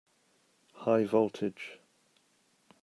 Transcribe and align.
High 0.73 1.03
voltage! 1.05 1.77